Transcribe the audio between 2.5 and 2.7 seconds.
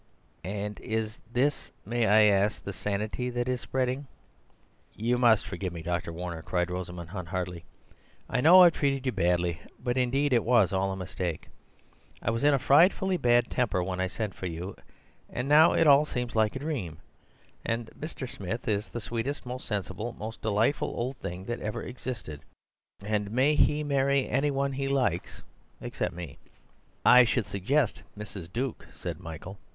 he said,